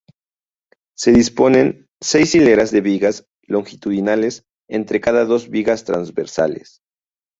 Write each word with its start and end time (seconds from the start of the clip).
Se 0.97 1.11
disponen 1.11 1.85
seis 2.01 2.33
hileras 2.33 2.71
de 2.71 2.81
vigas 2.81 3.27
longitudinales 3.43 4.43
entre 4.67 4.99
cada 4.99 5.25
dos 5.25 5.47
vigas 5.51 5.85
transversales. 5.85 6.81